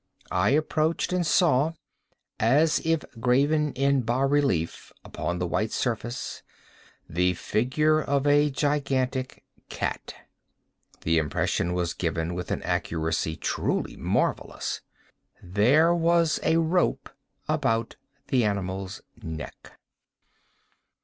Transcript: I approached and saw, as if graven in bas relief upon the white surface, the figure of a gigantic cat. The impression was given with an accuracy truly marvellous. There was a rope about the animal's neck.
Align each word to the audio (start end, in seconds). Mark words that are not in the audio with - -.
I 0.31 0.49
approached 0.49 1.13
and 1.13 1.23
saw, 1.23 1.73
as 2.39 2.79
if 2.83 3.03
graven 3.19 3.71
in 3.73 4.01
bas 4.01 4.27
relief 4.27 4.91
upon 5.05 5.37
the 5.37 5.45
white 5.45 5.71
surface, 5.71 6.41
the 7.07 7.35
figure 7.35 8.01
of 8.01 8.25
a 8.25 8.49
gigantic 8.49 9.43
cat. 9.69 10.15
The 11.01 11.19
impression 11.19 11.73
was 11.75 11.93
given 11.93 12.33
with 12.33 12.49
an 12.49 12.63
accuracy 12.63 13.35
truly 13.35 13.95
marvellous. 13.95 14.81
There 15.39 15.93
was 15.93 16.39
a 16.41 16.57
rope 16.57 17.11
about 17.47 17.95
the 18.29 18.43
animal's 18.43 19.01
neck. 19.21 19.73